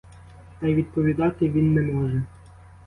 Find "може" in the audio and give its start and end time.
1.81-2.23